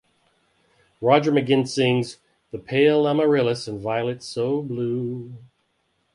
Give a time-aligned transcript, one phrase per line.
[0.99, 2.17] Roger McGuinn sings
[2.49, 5.31] "...the pale amaryllis and violets so blue".